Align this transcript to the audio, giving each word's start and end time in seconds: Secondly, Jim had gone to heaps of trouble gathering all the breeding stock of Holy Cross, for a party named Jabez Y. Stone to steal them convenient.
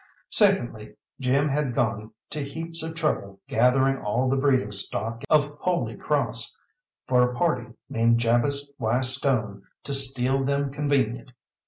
Secondly, 0.31 0.95
Jim 1.19 1.47
had 1.47 1.75
gone 1.75 2.11
to 2.31 2.43
heaps 2.43 2.81
of 2.81 2.95
trouble 2.95 3.39
gathering 3.47 4.01
all 4.03 4.27
the 4.27 4.35
breeding 4.35 4.71
stock 4.71 5.21
of 5.29 5.55
Holy 5.59 5.95
Cross, 5.95 6.57
for 7.05 7.21
a 7.21 7.35
party 7.35 7.71
named 7.87 8.17
Jabez 8.19 8.71
Y. 8.79 9.01
Stone 9.01 9.61
to 9.83 9.93
steal 9.93 10.43
them 10.43 10.71
convenient. 10.73 11.33